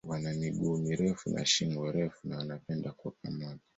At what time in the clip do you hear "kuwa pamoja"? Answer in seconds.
2.91-3.59